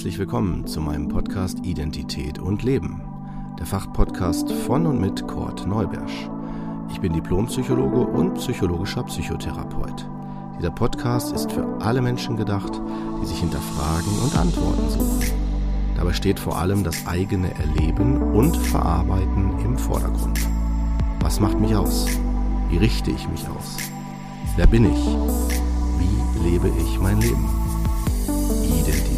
[0.00, 3.02] Herzlich willkommen zu meinem Podcast Identität und Leben,
[3.58, 6.30] der Fachpodcast von und mit Kurt Neubersch.
[6.90, 10.08] Ich bin Diplompsychologe und psychologischer Psychotherapeut.
[10.58, 12.80] Dieser Podcast ist für alle Menschen gedacht,
[13.20, 15.20] die sich hinterfragen und Antworten suchen.
[15.98, 20.40] Dabei steht vor allem das eigene Erleben und Verarbeiten im Vordergrund.
[21.20, 22.06] Was macht mich aus?
[22.70, 23.76] Wie richte ich mich aus?
[24.56, 25.06] Wer bin ich?
[25.98, 27.59] Wie lebe ich mein Leben?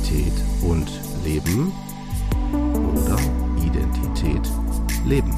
[0.02, 0.91] Identität und
[1.24, 1.73] Leben
[2.52, 3.16] oder
[3.56, 4.51] Identität
[5.06, 5.33] Leben.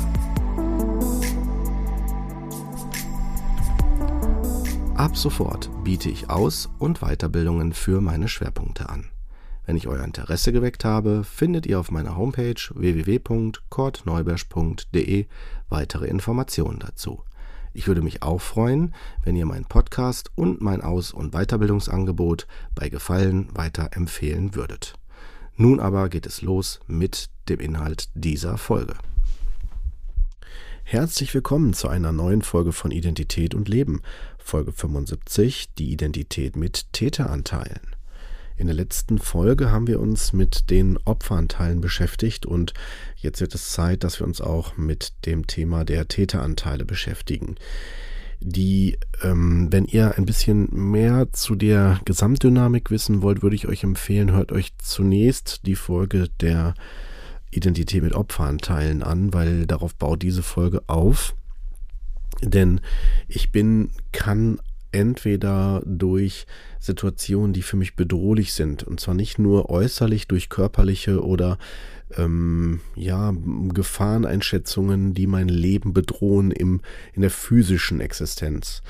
[4.95, 9.11] Ab sofort biete ich Aus- und Weiterbildungen für meine Schwerpunkte an.
[9.67, 15.27] Wenn ich euer Interesse geweckt habe, findet ihr auf meiner Homepage www.kortneubersch.de
[15.69, 17.23] weitere Informationen dazu.
[17.77, 22.89] Ich würde mich auch freuen, wenn ihr meinen Podcast und mein Aus- und Weiterbildungsangebot bei
[22.89, 24.95] Gefallen weiterempfehlen würdet.
[25.57, 28.95] Nun aber geht es los mit dem Inhalt dieser Folge.
[30.85, 34.03] Herzlich willkommen zu einer neuen Folge von Identität und Leben,
[34.39, 37.94] Folge 75, die Identität mit Täteranteilen.
[38.57, 42.73] In der letzten Folge haben wir uns mit den Opferanteilen beschäftigt und
[43.17, 47.57] jetzt wird es Zeit, dass wir uns auch mit dem Thema der Täteranteile beschäftigen.
[48.41, 53.83] Die, ähm, wenn ihr ein bisschen mehr zu der Gesamtdynamik wissen wollt, würde ich euch
[53.83, 56.75] empfehlen, hört euch zunächst die Folge der
[57.51, 61.35] Identität mit Opferanteilen an, weil darauf baut diese Folge auf.
[62.43, 62.81] Denn
[63.29, 64.61] ich bin, kann
[64.95, 66.47] entweder durch
[66.79, 71.59] Situationen, die für mich bedrohlich sind, und zwar nicht nur äußerlich durch körperliche oder
[72.17, 73.35] ähm, ja,
[73.69, 76.81] Gefahreneinschätzungen, die mein Leben bedrohen im,
[77.13, 78.83] in der physischen Existenz.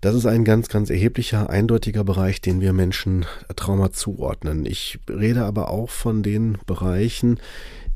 [0.00, 3.24] Das ist ein ganz, ganz erheblicher, eindeutiger Bereich, den wir Menschen
[3.56, 4.66] Trauma zuordnen.
[4.66, 7.38] Ich rede aber auch von den Bereichen,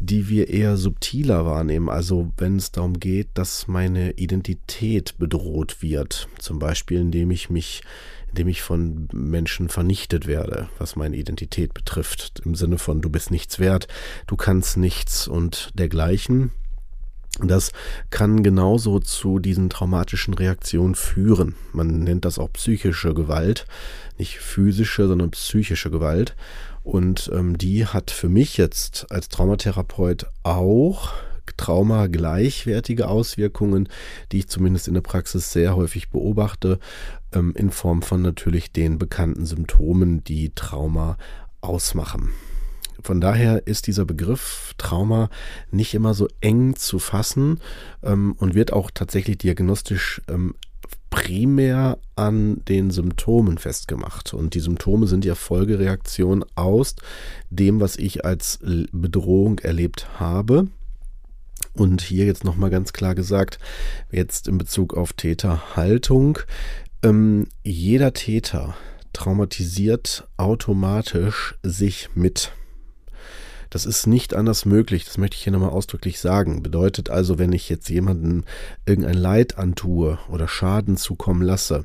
[0.01, 1.89] die wir eher subtiler wahrnehmen.
[1.89, 7.83] Also wenn es darum geht, dass meine Identität bedroht wird, zum Beispiel indem ich mich,
[8.29, 13.31] indem ich von Menschen vernichtet werde, was meine Identität betrifft, im Sinne von du bist
[13.31, 13.89] nichts wert,
[14.27, 16.53] du kannst nichts und dergleichen.
[17.41, 17.73] Das
[18.11, 21.55] kann genauso zu diesen traumatischen Reaktionen führen.
[21.73, 23.67] Man nennt das auch psychische Gewalt,
[24.17, 26.35] nicht physische, sondern psychische Gewalt.
[26.89, 31.13] Und ähm, die hat für mich jetzt als Traumatherapeut auch
[31.59, 33.91] Trauma gleichwertige Auswirkungen,
[34.33, 36.79] die ich zumindest in der Praxis sehr häufig beobachte,
[37.35, 41.19] ähm, in Form von natürlich den bekannten Symptomen, die Trauma
[41.61, 42.31] ausmachen.
[43.03, 45.29] Von daher ist dieser Begriff Trauma
[45.71, 47.61] nicht immer so eng zu fassen
[48.03, 50.55] ähm, und wird auch tatsächlich diagnostisch ähm,
[51.11, 54.35] primär an den Symptomen festgemacht.
[54.35, 56.97] Und die Symptome sind ja Folgereaktion aus
[57.51, 58.59] dem, was ich als
[58.93, 60.69] Bedrohung erlebt habe.
[61.75, 63.59] Und hier jetzt nochmal ganz klar gesagt,
[64.11, 66.39] jetzt in Bezug auf Täterhaltung,
[67.03, 68.75] ähm, jeder Täter
[69.13, 72.53] traumatisiert automatisch sich mit.
[73.71, 75.05] Das ist nicht anders möglich.
[75.05, 76.63] Das möchte ich hier nochmal ausdrücklich sagen.
[76.63, 78.45] Bedeutet also, wenn ich jetzt jemanden
[78.87, 81.85] irgendein Leid antue oder Schaden zukommen lasse,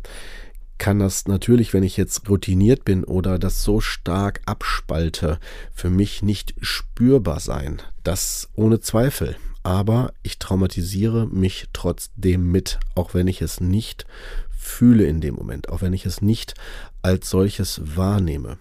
[0.77, 5.39] kann das natürlich, wenn ich jetzt routiniert bin oder das so stark abspalte,
[5.73, 7.81] für mich nicht spürbar sein.
[8.03, 9.35] Das ohne Zweifel.
[9.63, 14.05] Aber ich traumatisiere mich trotzdem mit, auch wenn ich es nicht
[14.49, 16.53] fühle in dem Moment, auch wenn ich es nicht
[17.01, 18.57] als solches wahrnehme.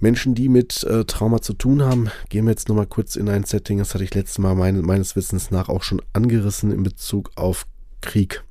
[0.00, 3.44] Menschen, die mit äh, Trauma zu tun haben, gehen wir jetzt nochmal kurz in ein
[3.44, 7.30] Setting, das hatte ich letztes Mal mein, meines Wissens nach auch schon angerissen in Bezug
[7.36, 7.66] auf
[8.00, 8.42] Krieg.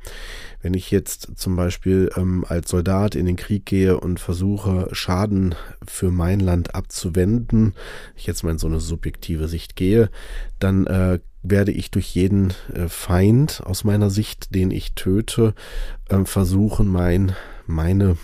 [0.61, 5.55] Wenn ich jetzt zum Beispiel ähm, als Soldat in den Krieg gehe und versuche, Schaden
[5.87, 7.73] für mein Land abzuwenden,
[8.15, 10.09] ich jetzt mal in so eine subjektive Sicht gehe,
[10.59, 15.53] dann äh, werde ich durch jeden äh, Feind aus meiner Sicht, den ich töte,
[16.09, 17.35] äh, versuchen, mein,
[17.65, 18.17] meine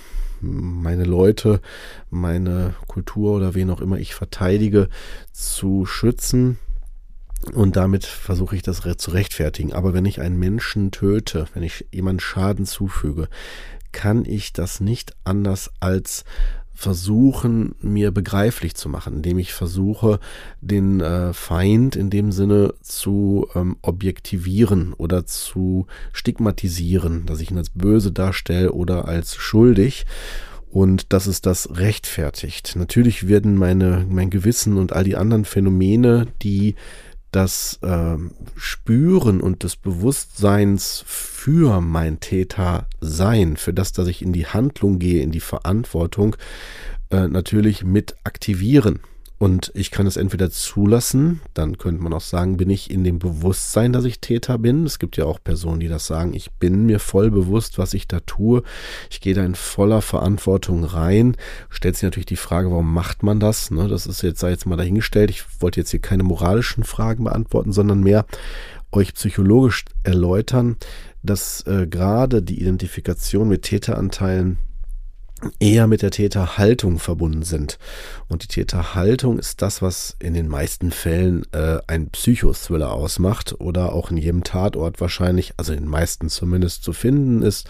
[0.45, 1.61] meine Leute,
[2.09, 4.89] meine Kultur oder wen auch immer ich verteidige,
[5.31, 6.57] zu schützen.
[7.53, 9.73] Und damit versuche ich das zu rechtfertigen.
[9.73, 13.27] Aber wenn ich einen Menschen töte, wenn ich jemand Schaden zufüge,
[13.91, 16.25] kann ich das nicht anders als
[16.75, 20.19] versuchen, mir begreiflich zu machen, indem ich versuche,
[20.61, 27.57] den äh, Feind in dem Sinne zu ähm, objektivieren oder zu stigmatisieren, dass ich ihn
[27.57, 30.05] als böse darstelle oder als schuldig
[30.69, 32.75] und dass es das rechtfertigt.
[32.75, 36.75] Natürlich werden meine, mein Gewissen und all die anderen Phänomene, die
[37.35, 38.17] das äh,
[38.55, 44.99] Spüren und des Bewusstseins für mein Täter sein, für das, dass ich in die Handlung
[44.99, 46.37] gehe, in die Verantwortung,
[47.09, 48.99] äh, natürlich mit aktivieren.
[49.45, 53.19] Und ich kann es entweder zulassen, dann könnte man auch sagen, bin ich in dem
[53.19, 54.87] Bewusstsein, dass ich Täter bin.
[54.87, 58.07] Es gibt ja auch Personen, die das sagen, ich bin mir voll bewusst, was ich
[58.07, 58.63] da tue.
[59.11, 61.37] Ich gehe da in voller Verantwortung rein.
[61.69, 63.69] Stellt sich natürlich die Frage, warum macht man das?
[63.69, 65.29] Ne, das ist jetzt, sei jetzt mal dahingestellt.
[65.29, 68.25] Ich wollte jetzt hier keine moralischen Fragen beantworten, sondern mehr
[68.91, 70.77] euch psychologisch erläutern,
[71.21, 74.57] dass äh, gerade die Identifikation mit Täteranteilen
[75.59, 77.77] eher mit der Täterhaltung verbunden sind.
[78.27, 83.93] Und die Täterhaltung ist das, was in den meisten Fällen äh, ein Psychothriller ausmacht oder
[83.93, 87.67] auch in jedem Tatort wahrscheinlich, also in den meisten zumindest zu finden ist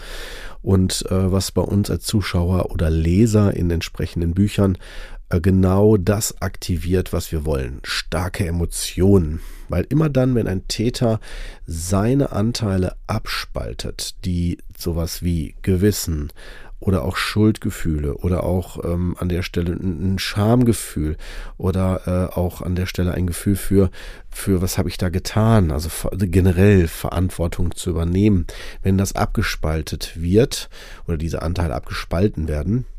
[0.62, 4.78] und äh, was bei uns als Zuschauer oder Leser in entsprechenden Büchern
[5.28, 7.80] genau das aktiviert, was wir wollen.
[7.82, 9.40] Starke Emotionen.
[9.68, 11.18] Weil immer dann, wenn ein Täter
[11.66, 16.30] seine Anteile abspaltet, die sowas wie Gewissen,
[16.78, 21.16] oder auch Schuldgefühle oder auch ähm, an der Stelle ein, Schamgefühl
[21.56, 23.90] oder äh, auch an der Stelle ein Gefühl für,
[24.30, 28.46] für was habe ich da getan, also generell Verantwortung zu übernehmen.
[28.82, 30.68] Wenn das abgespaltet wird
[31.06, 32.95] oder diese Anteile abgespalten werden, äh,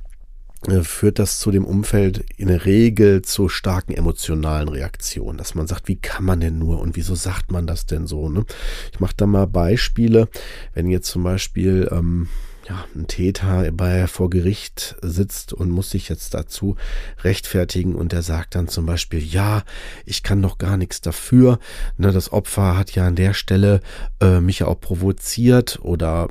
[0.81, 5.87] führt das zu dem Umfeld in der Regel zu starken emotionalen Reaktionen, dass man sagt,
[5.87, 8.29] wie kann man denn nur und wieso sagt man das denn so?
[8.29, 8.45] Ne?
[8.91, 10.27] Ich mache da mal Beispiele,
[10.73, 12.27] wenn jetzt zum Beispiel ähm,
[12.67, 16.75] ja, ein Täter bei vor Gericht sitzt und muss sich jetzt dazu
[17.23, 19.63] rechtfertigen und der sagt dann zum Beispiel, ja,
[20.05, 21.59] ich kann doch gar nichts dafür.
[21.97, 23.81] Ne, das Opfer hat ja an der Stelle
[24.19, 26.27] äh, mich ja auch provoziert oder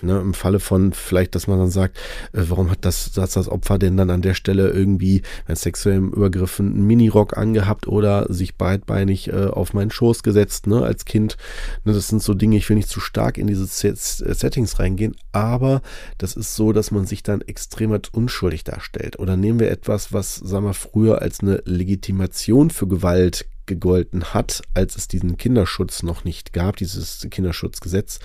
[0.00, 1.98] ne, im Falle von vielleicht, dass man dann sagt,
[2.32, 6.12] äh, warum hat das, das, das Opfer denn dann an der Stelle irgendwie bei sexuellem
[6.12, 11.36] Übergriffen einen Minirock angehabt oder sich beidbeinig äh, auf meinen Schoß gesetzt, ne, als Kind.
[11.84, 15.79] Ne, das sind so Dinge, ich will nicht zu stark in diese Settings reingehen, aber
[16.18, 19.18] das ist so, dass man sich dann extrem als unschuldig darstellt.
[19.18, 24.62] Oder nehmen wir etwas, was, sagen wir, früher als eine Legitimation für Gewalt gegolten hat,
[24.74, 28.18] als es diesen Kinderschutz noch nicht gab, dieses Kinderschutzgesetz,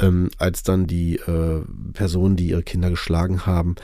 [0.00, 3.76] ähm, als dann die äh, Personen, die ihre Kinder geschlagen haben,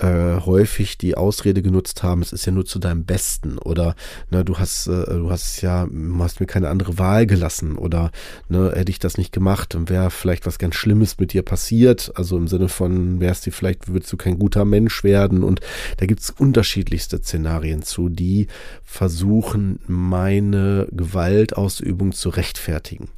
[0.00, 3.94] äh, häufig die Ausrede genutzt haben, es ist ja nur zu deinem Besten oder
[4.30, 8.10] ne, du hast, äh, du hast ja, du hast mir keine andere Wahl gelassen oder
[8.48, 12.12] ne, hätte ich das nicht gemacht, dann wäre vielleicht was ganz Schlimmes mit dir passiert.
[12.14, 15.42] Also im Sinne von, wärst du vielleicht, würdest du kein guter Mensch werden.
[15.42, 15.60] Und
[15.98, 18.46] da gibt's unterschiedlichste Szenarien zu, die
[18.84, 23.08] versuchen, meine Gewaltausübung zu rechtfertigen.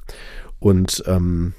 [0.59, 1.55] Und ähm,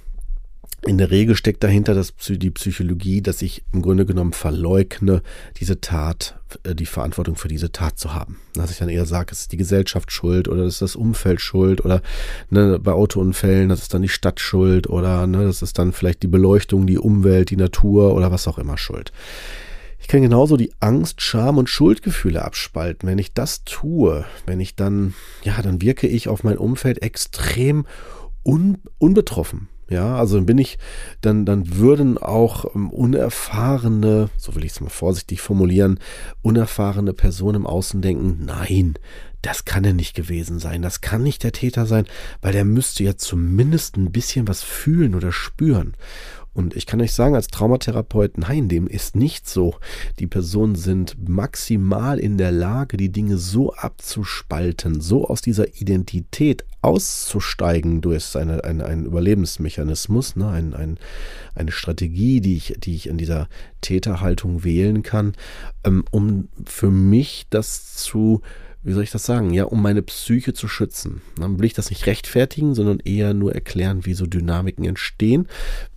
[0.86, 5.22] in der Regel steckt dahinter das, die Psychologie, dass ich im Grunde genommen verleugne,
[5.58, 8.40] diese Tat, äh, die Verantwortung für diese Tat zu haben.
[8.56, 11.40] Dass ich dann eher sage, es ist die Gesellschaft schuld oder es ist das Umfeld
[11.40, 12.02] schuld oder
[12.50, 16.24] ne, bei Autounfällen, das ist dann die Stadt schuld oder ne, das ist dann vielleicht
[16.24, 19.12] die Beleuchtung, die Umwelt, die Natur oder was auch immer schuld.
[20.00, 23.08] Ich kann genauso die Angst, Scham und Schuldgefühle abspalten.
[23.08, 25.14] Wenn ich das tue, wenn ich dann,
[25.44, 27.86] ja, dann wirke ich auf mein Umfeld extrem
[28.44, 29.70] un, unbetroffen.
[29.92, 30.80] Ja, also bin ich,
[31.20, 36.00] dann, dann würden auch ähm, unerfahrene, so will ich es mal vorsichtig formulieren,
[36.42, 38.94] unerfahrene Personen im Außen denken, nein,
[39.42, 42.06] das kann er nicht gewesen sein, das kann nicht der Täter sein,
[42.42, 45.96] weil der müsste ja zumindest ein bisschen was fühlen oder spüren.
[46.54, 49.76] Und ich kann euch sagen, als Traumatherapeut, nein, dem ist nicht so.
[50.20, 56.66] Die Personen sind maximal in der Lage, die Dinge so abzuspalten, so aus dieser Identität
[56.82, 60.98] auszusteigen durch eine, eine, einen Überlebensmechanismus, ne, ein, ein,
[61.56, 63.48] eine Strategie, die ich, die ich in dieser
[63.80, 65.34] Täterhaltung wählen kann,
[65.86, 68.42] ähm, um für mich das zu
[68.84, 71.22] wie soll ich das sagen, ja, um meine Psyche zu schützen.
[71.38, 75.48] Dann will ich das nicht rechtfertigen, sondern eher nur erklären, wie so Dynamiken entstehen.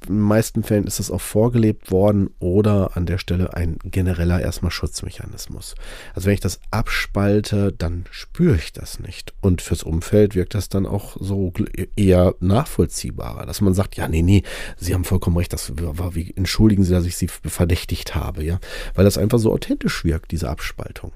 [0.06, 4.40] In den meisten Fällen ist das auch vorgelebt worden oder an der Stelle ein genereller
[4.40, 5.74] erstmal Schutzmechanismus.
[6.14, 9.32] Also wenn ich das abspalte, dann spüre ich das nicht.
[9.40, 11.52] Und fürs Umfeld wirkt das dann auch so
[11.96, 14.42] eher nachvollziehbarer, dass man sagt, ja, nee, nee,
[14.76, 18.60] Sie haben vollkommen recht, das war, wie entschuldigen Sie, dass ich Sie verdächtigt habe, ja,
[18.94, 21.12] weil das einfach so authentisch wirkt, diese Abspaltung.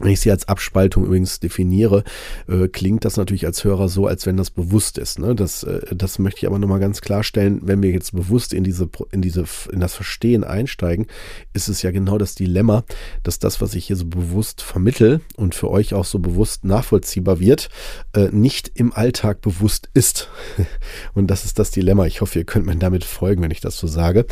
[0.00, 2.04] Wenn ich sie als Abspaltung übrigens definiere,
[2.48, 5.18] äh, klingt das natürlich als Hörer so, als wenn das bewusst ist.
[5.18, 5.34] Ne?
[5.34, 7.60] Das, äh, das möchte ich aber nochmal ganz klarstellen.
[7.62, 11.06] Wenn wir jetzt bewusst in diese, in diese, in das Verstehen einsteigen,
[11.52, 12.84] ist es ja genau das Dilemma,
[13.22, 17.38] dass das, was ich hier so bewusst vermittel und für euch auch so bewusst nachvollziehbar
[17.38, 17.68] wird,
[18.14, 20.30] äh, nicht im Alltag bewusst ist.
[21.14, 22.06] und das ist das Dilemma.
[22.06, 24.24] Ich hoffe, ihr könnt mir damit folgen, wenn ich das so sage.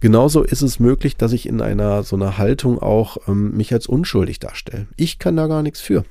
[0.00, 3.86] Genauso ist es möglich, dass ich in einer so einer Haltung auch ähm, mich als
[3.88, 4.86] unschuldig darstelle.
[4.96, 6.04] Ich kann da gar nichts für.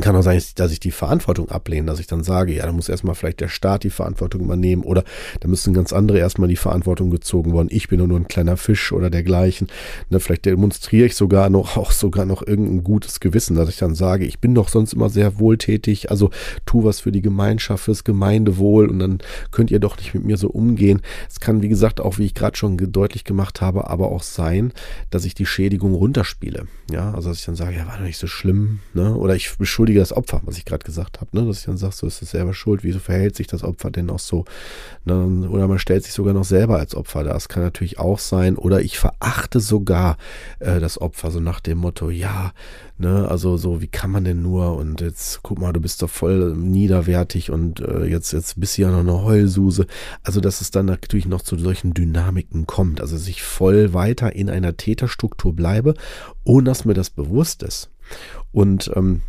[0.00, 2.88] Kann auch sein, dass ich die Verantwortung ablehne, dass ich dann sage, ja, da muss
[2.88, 5.04] erstmal vielleicht der Staat die Verantwortung übernehmen oder
[5.40, 7.68] da müssen ganz andere erstmal die Verantwortung gezogen worden.
[7.70, 9.68] Ich bin nur ein kleiner Fisch oder dergleichen.
[10.10, 13.94] Ne, vielleicht demonstriere ich sogar noch, auch sogar noch irgendein gutes Gewissen, dass ich dann
[13.94, 16.30] sage, ich bin doch sonst immer sehr wohltätig, also
[16.66, 19.18] tu was für die Gemeinschaft, fürs Gemeindewohl und dann
[19.52, 21.00] könnt ihr doch nicht mit mir so umgehen.
[21.28, 24.72] Es kann, wie gesagt, auch, wie ich gerade schon deutlich gemacht habe, aber auch sein,
[25.10, 26.66] dass ich die Schädigung runterspiele.
[26.90, 29.14] Ja, also dass ich dann sage, ja, war doch nicht so schlimm, ne?
[29.14, 31.46] Oder ich beschuldige beschuldige das Opfer, was ich gerade gesagt habe, ne?
[31.46, 34.10] dass ich dann sage, so ist es selber schuld, wieso verhält sich das Opfer denn
[34.10, 34.44] auch so?
[35.04, 35.48] Ne?
[35.48, 38.56] Oder man stellt sich sogar noch selber als Opfer dar, das kann natürlich auch sein.
[38.56, 40.16] Oder ich verachte sogar
[40.58, 42.52] äh, das Opfer, so nach dem Motto, ja,
[42.98, 44.76] ne, also so, wie kann man denn nur?
[44.76, 48.82] Und jetzt guck mal, du bist doch voll niederwertig und äh, jetzt, jetzt bist du
[48.82, 49.86] ja noch eine Heulsuse.
[50.24, 54.50] Also, dass es dann natürlich noch zu solchen Dynamiken kommt, also sich voll weiter in
[54.50, 55.94] einer Täterstruktur bleibe,
[56.42, 57.90] ohne dass mir das bewusst ist.
[58.52, 59.22] Und ähm,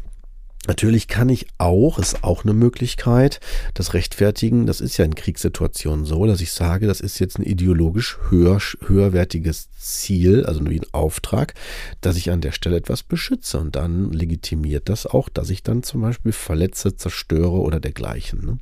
[0.67, 3.39] Natürlich kann ich auch, ist auch eine Möglichkeit,
[3.73, 4.65] das rechtfertigen.
[4.65, 8.59] Das ist ja in Kriegssituationen so, dass ich sage, das ist jetzt ein ideologisch höher,
[8.85, 11.53] höherwertiges Ziel, also wie ein Auftrag,
[12.01, 13.59] dass ich an der Stelle etwas beschütze.
[13.59, 18.45] Und dann legitimiert das auch, dass ich dann zum Beispiel verletze, zerstöre oder dergleichen.
[18.45, 18.59] Ne?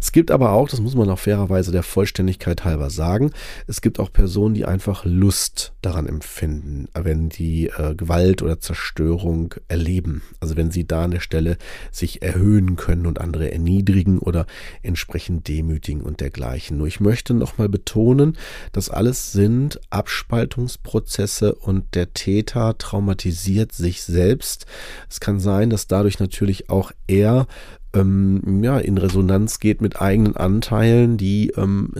[0.00, 3.32] Es gibt aber auch, das muss man auch fairerweise der Vollständigkeit halber sagen,
[3.66, 9.54] es gibt auch Personen, die einfach Lust daran empfinden, wenn die äh, Gewalt oder Zerstörung
[9.68, 10.22] erleben.
[10.40, 11.58] Also wenn sie da an der Stelle
[11.90, 14.46] sich erhöhen können und andere erniedrigen oder
[14.82, 16.78] entsprechend demütigen und dergleichen.
[16.78, 18.38] Nur ich möchte nochmal betonen,
[18.72, 24.66] das alles sind Abspaltungsprozesse und der Täter traumatisiert sich selbst.
[25.10, 27.46] Es kann sein, dass dadurch natürlich auch er
[27.92, 31.92] ähm, ja, in Resonanz geht mit eigenen Anteilen, die, ähm,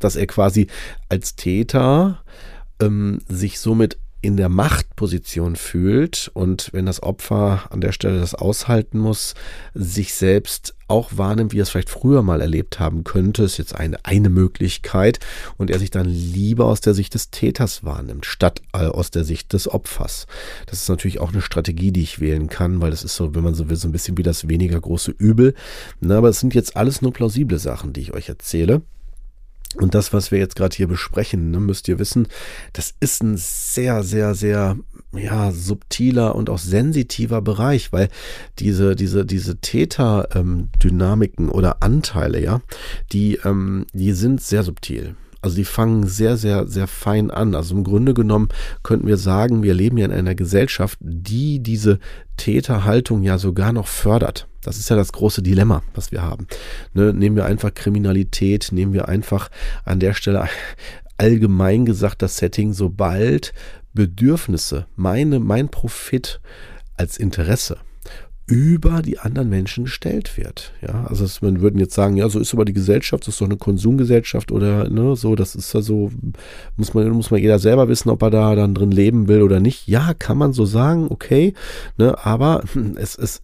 [0.00, 0.66] dass er quasi
[1.08, 2.22] als Täter
[2.80, 8.34] ähm, sich somit in der Machtposition fühlt und wenn das Opfer an der Stelle das
[8.34, 9.34] aushalten muss,
[9.74, 13.74] sich selbst auch wahrnimmt, wie er es vielleicht früher mal erlebt haben könnte, ist jetzt
[13.74, 15.20] eine, eine Möglichkeit
[15.56, 19.52] und er sich dann lieber aus der Sicht des Täters wahrnimmt, statt aus der Sicht
[19.52, 20.26] des Opfers.
[20.66, 23.44] Das ist natürlich auch eine Strategie, die ich wählen kann, weil das ist so, wenn
[23.44, 25.54] man so will, so ein bisschen wie das weniger große Übel.
[26.00, 28.82] Na, aber es sind jetzt alles nur plausible Sachen, die ich euch erzähle.
[29.76, 32.26] Und das, was wir jetzt gerade hier besprechen, ne, müsst ihr wissen,
[32.72, 34.76] das ist ein sehr, sehr, sehr,
[35.12, 38.08] ja, subtiler und auch sensitiver Bereich, weil
[38.58, 42.60] diese, diese, diese Täter-Dynamiken ähm, oder Anteile, ja,
[43.12, 45.14] die, ähm, die sind sehr subtil.
[45.42, 47.54] Also die fangen sehr, sehr, sehr fein an.
[47.54, 48.48] Also im Grunde genommen
[48.82, 51.98] könnten wir sagen, wir leben ja in einer Gesellschaft, die diese
[52.36, 54.48] Täterhaltung ja sogar noch fördert.
[54.62, 56.46] Das ist ja das große Dilemma, was wir haben.
[56.92, 59.50] Ne, nehmen wir einfach Kriminalität, nehmen wir einfach
[59.84, 60.48] an der Stelle
[61.16, 63.52] allgemein gesagt das Setting, sobald
[63.92, 66.40] Bedürfnisse, meine, mein Profit
[66.96, 67.78] als Interesse
[68.50, 70.72] über die anderen Menschen gestellt wird.
[70.82, 73.40] Ja, also es, man würden jetzt sagen, ja, so ist aber die Gesellschaft, das ist
[73.40, 76.10] doch eine Konsumgesellschaft oder ne, so, das ist ja so,
[76.76, 79.60] muss man, muss man jeder selber wissen, ob er da dann drin leben will oder
[79.60, 79.86] nicht.
[79.86, 81.54] Ja, kann man so sagen, okay,
[81.96, 82.64] ne, aber
[82.96, 83.40] es, es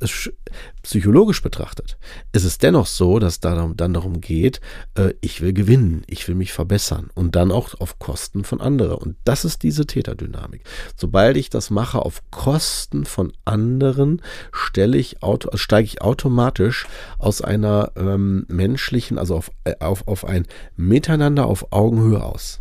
[0.82, 1.96] psychologisch betrachtet
[2.36, 4.60] ist es dennoch so, dass da dann darum geht,
[4.94, 8.98] äh, ich will gewinnen, ich will mich verbessern und dann auch auf Kosten von anderen.
[8.98, 10.62] Und das ist diese Täterdynamik.
[10.96, 14.22] Sobald ich das mache auf Kosten von anderen,
[14.52, 16.86] stelle ich auto, also steige ich automatisch
[17.18, 22.60] aus einer ähm, menschlichen, also auf, äh, auf, auf ein Miteinander auf Augenhöhe aus.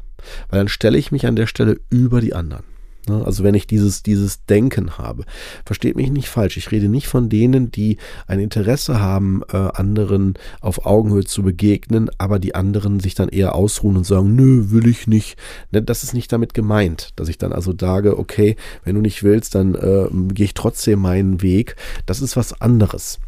[0.49, 2.75] Weil dann stelle ich mich an der Stelle über die anderen.
[3.09, 3.24] Ne?
[3.25, 5.25] Also wenn ich dieses, dieses Denken habe.
[5.65, 6.57] Versteht mich nicht falsch.
[6.57, 7.97] Ich rede nicht von denen, die
[8.27, 13.55] ein Interesse haben, äh, anderen auf Augenhöhe zu begegnen, aber die anderen sich dann eher
[13.55, 15.38] ausruhen und sagen, nö, will ich nicht.
[15.71, 15.81] Ne?
[15.81, 19.55] Das ist nicht damit gemeint, dass ich dann also sage, okay, wenn du nicht willst,
[19.55, 21.75] dann äh, gehe ich trotzdem meinen Weg.
[22.05, 23.19] Das ist was anderes.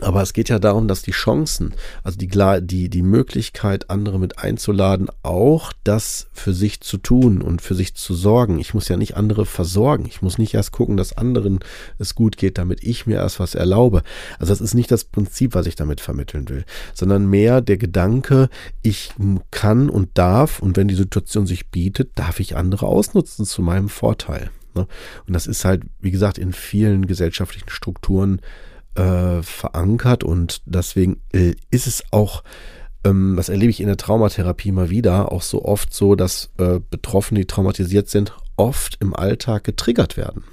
[0.00, 2.28] Aber es geht ja darum, dass die Chancen, also die,
[2.62, 7.94] die, die Möglichkeit, andere mit einzuladen, auch das für sich zu tun und für sich
[7.94, 8.58] zu sorgen.
[8.58, 10.06] Ich muss ja nicht andere versorgen.
[10.06, 11.60] Ich muss nicht erst gucken, dass anderen
[11.98, 14.02] es gut geht, damit ich mir erst was erlaube.
[14.38, 16.64] Also das ist nicht das Prinzip, was ich damit vermitteln will,
[16.94, 18.48] sondern mehr der Gedanke,
[18.82, 19.12] ich
[19.50, 23.88] kann und darf und wenn die Situation sich bietet, darf ich andere ausnutzen zu meinem
[23.88, 24.50] Vorteil.
[24.74, 24.86] Ne?
[25.26, 28.40] Und das ist halt, wie gesagt, in vielen gesellschaftlichen Strukturen
[29.00, 32.42] äh, verankert und deswegen äh, ist es auch,
[33.04, 36.80] ähm, das erlebe ich in der Traumatherapie mal wieder, auch so oft so, dass äh,
[36.90, 40.44] Betroffene, die traumatisiert sind, oft im Alltag getriggert werden.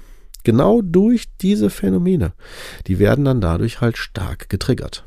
[0.44, 2.32] Genau durch diese Phänomene.
[2.86, 5.04] Die werden dann dadurch halt stark getriggert.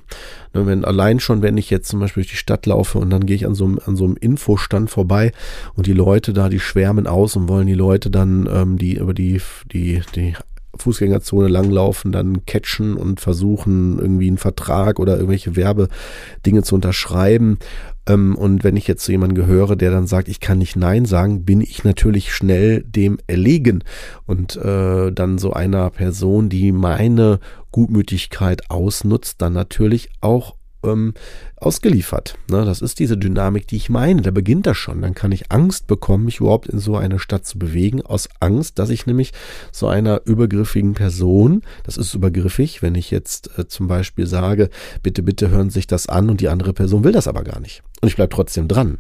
[0.54, 3.26] Ne, wenn, allein schon, wenn ich jetzt zum Beispiel durch die Stadt laufe und dann
[3.26, 5.32] gehe ich an so, einem, an so einem Infostand vorbei
[5.74, 9.16] und die Leute da, die schwärmen aus und wollen die Leute dann, ähm, die über
[9.16, 10.36] die, die, die
[10.78, 17.60] Fußgängerzone langlaufen, dann catchen und versuchen, irgendwie einen Vertrag oder irgendwelche Werbedinge zu unterschreiben.
[18.08, 21.06] Ähm, und wenn ich jetzt zu jemandem gehöre, der dann sagt, ich kann nicht Nein
[21.06, 23.84] sagen, bin ich natürlich schnell dem erlegen.
[24.26, 27.40] Und äh, dann so einer Person, die meine
[27.72, 31.14] Gutmütigkeit ausnutzt, dann natürlich auch ähm,
[31.58, 32.38] ausgeliefert.
[32.50, 34.22] Ne, das ist diese Dynamik, die ich meine.
[34.22, 35.02] Da beginnt das schon.
[35.02, 38.80] Dann kann ich Angst bekommen, mich überhaupt in so eine Stadt zu bewegen, aus Angst,
[38.80, 39.32] dass ich nämlich
[39.72, 44.70] so einer übergriffigen Person, das ist übergriffig, wenn ich jetzt äh, zum Beispiel sage,
[45.04, 47.60] bitte, bitte hören Sie sich das an und die andere Person will das aber gar
[47.60, 47.84] nicht.
[48.02, 49.00] Und ich bleibe trotzdem dran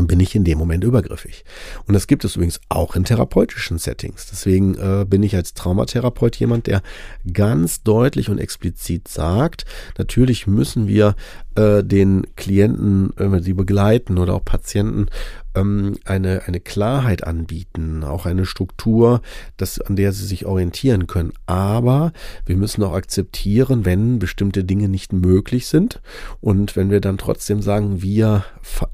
[0.00, 1.44] bin ich in dem Moment übergriffig.
[1.86, 4.28] Und das gibt es übrigens auch in therapeutischen Settings.
[4.30, 6.82] Deswegen äh, bin ich als Traumatherapeut jemand, der
[7.32, 9.64] ganz deutlich und explizit sagt,
[9.98, 11.16] natürlich müssen wir
[11.56, 15.06] äh, den Klienten, wenn wir sie begleiten oder auch Patienten,
[15.54, 19.20] ähm, eine, eine Klarheit anbieten, auch eine Struktur,
[19.56, 21.32] das, an der sie sich orientieren können.
[21.46, 22.12] Aber
[22.46, 26.00] wir müssen auch akzeptieren, wenn bestimmte Dinge nicht möglich sind.
[26.40, 28.44] Und wenn wir dann trotzdem sagen, wir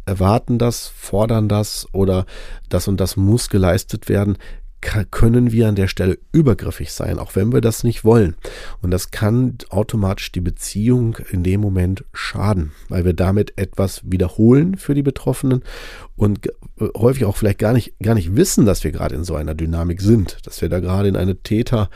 [0.04, 2.26] erwarten das, fordern das oder
[2.68, 4.36] das und das muss geleistet werden,
[4.80, 8.36] können wir an der Stelle übergriffig sein, auch wenn wir das nicht wollen.
[8.80, 14.76] Und das kann automatisch die Beziehung in dem Moment schaden, weil wir damit etwas wiederholen
[14.76, 15.62] für die Betroffenen
[16.16, 16.48] und
[16.96, 20.00] häufig auch vielleicht gar nicht, gar nicht wissen, dass wir gerade in so einer Dynamik
[20.00, 21.90] sind, dass wir da gerade in eine Täter,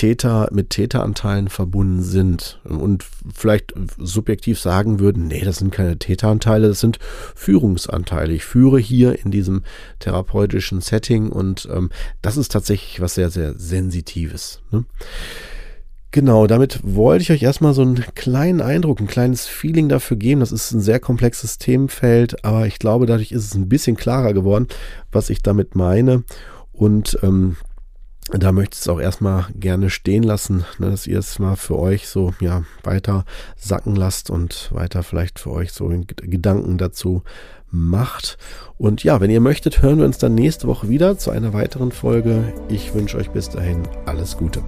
[0.00, 3.04] Täter mit Täteranteilen verbunden sind und
[3.34, 6.98] vielleicht subjektiv sagen würden, nee, das sind keine Täteranteile, das sind
[7.34, 8.32] Führungsanteile.
[8.32, 9.62] Ich führe hier in diesem
[9.98, 11.90] therapeutischen Setting und ähm,
[12.22, 14.62] das ist tatsächlich was sehr, sehr Sensitives.
[14.70, 14.86] Ne?
[16.12, 20.40] Genau, damit wollte ich euch erstmal so einen kleinen Eindruck, ein kleines Feeling dafür geben.
[20.40, 24.32] Das ist ein sehr komplexes Themenfeld, aber ich glaube, dadurch ist es ein bisschen klarer
[24.32, 24.66] geworden,
[25.12, 26.24] was ich damit meine.
[26.72, 27.56] Und ähm,
[28.28, 31.78] da möchte ich es auch erstmal gerne stehen lassen, ne, dass ihr es mal für
[31.78, 33.24] euch so ja weiter
[33.56, 37.22] sacken lasst und weiter vielleicht für euch so Gedanken dazu
[37.70, 38.38] macht.
[38.78, 41.92] Und ja, wenn ihr möchtet, hören wir uns dann nächste Woche wieder zu einer weiteren
[41.92, 42.52] Folge.
[42.68, 44.62] Ich wünsche euch bis dahin alles Gute.